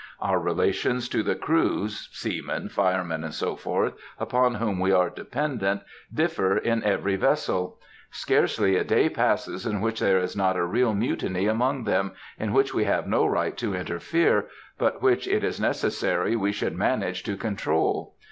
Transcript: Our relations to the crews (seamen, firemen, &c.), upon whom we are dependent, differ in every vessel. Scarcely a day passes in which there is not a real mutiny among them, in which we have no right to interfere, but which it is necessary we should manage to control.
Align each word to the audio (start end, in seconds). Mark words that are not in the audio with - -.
Our 0.19 0.39
relations 0.39 1.07
to 1.09 1.21
the 1.21 1.35
crews 1.35 2.09
(seamen, 2.11 2.69
firemen, 2.69 3.31
&c.), 3.31 3.55
upon 4.19 4.55
whom 4.55 4.79
we 4.79 4.91
are 4.91 5.11
dependent, 5.11 5.81
differ 6.11 6.57
in 6.57 6.83
every 6.83 7.17
vessel. 7.17 7.79
Scarcely 8.09 8.77
a 8.77 8.83
day 8.83 9.09
passes 9.09 9.67
in 9.67 9.79
which 9.79 9.99
there 9.99 10.17
is 10.17 10.35
not 10.35 10.57
a 10.57 10.65
real 10.65 10.95
mutiny 10.95 11.45
among 11.45 11.83
them, 11.83 12.13
in 12.39 12.51
which 12.51 12.73
we 12.73 12.85
have 12.85 13.05
no 13.05 13.27
right 13.27 13.55
to 13.59 13.75
interfere, 13.75 14.47
but 14.79 15.03
which 15.03 15.27
it 15.27 15.43
is 15.43 15.61
necessary 15.61 16.35
we 16.35 16.51
should 16.51 16.73
manage 16.75 17.21
to 17.21 17.37
control. 17.37 18.15